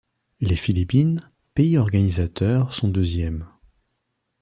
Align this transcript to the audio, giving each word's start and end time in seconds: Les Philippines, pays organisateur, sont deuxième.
Les 0.39 0.55
Philippines, 0.55 1.31
pays 1.53 1.77
organisateur, 1.77 2.73
sont 2.73 2.87
deuxième. 2.87 3.47